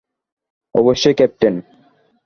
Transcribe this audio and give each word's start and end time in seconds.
অবশ্যই, 0.75 1.13
ক্যাপ্টেন। 1.13 1.55